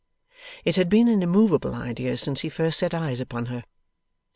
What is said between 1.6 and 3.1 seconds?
idea since he first set